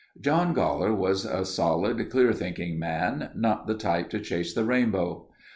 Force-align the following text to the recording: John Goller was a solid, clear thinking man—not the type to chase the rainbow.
John 0.19 0.55
Goller 0.55 0.97
was 0.97 1.25
a 1.25 1.45
solid, 1.45 2.09
clear 2.09 2.33
thinking 2.33 2.79
man—not 2.79 3.67
the 3.67 3.75
type 3.77 4.09
to 4.09 4.19
chase 4.19 4.51
the 4.51 4.65
rainbow. 4.65 5.27